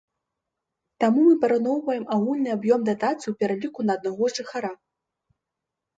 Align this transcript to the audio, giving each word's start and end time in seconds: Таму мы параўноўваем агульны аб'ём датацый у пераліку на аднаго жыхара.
Таму 1.03 1.19
мы 1.27 1.33
параўноўваем 1.43 2.05
агульны 2.17 2.49
аб'ём 2.57 2.79
датацый 2.89 3.29
у 3.33 3.37
пераліку 3.43 3.79
на 3.91 3.99
аднаго 4.01 4.23
жыхара. 4.37 4.73